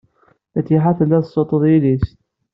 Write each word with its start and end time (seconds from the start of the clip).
Fatiḥa 0.53 0.91
tella 0.97 1.17
tessuṭṭuḍ 1.23 1.63
yelli-s. 1.71 2.07